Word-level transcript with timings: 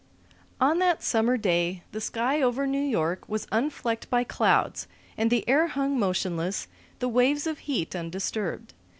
On 0.59 0.79
that 0.79 1.03
summer 1.03 1.37
day 1.37 1.83
the 1.91 2.01
sky 2.01 2.41
over 2.41 2.65
New 2.65 2.81
York 2.81 3.29
was 3.29 3.45
unflecked 3.51 4.09
by 4.09 4.23
clouds, 4.23 4.87
and 5.15 5.29
the 5.29 5.47
air 5.47 5.67
hung 5.67 5.99
motionless, 5.99 6.67
the 6.97 7.07
waves 7.07 7.45
of 7.45 7.59
heat 7.59 7.95
undisturbed. 7.95 8.73